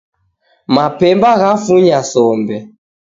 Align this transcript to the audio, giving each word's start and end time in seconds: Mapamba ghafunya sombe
Mapamba 0.75 1.29
ghafunya 1.39 1.99
sombe 2.11 2.55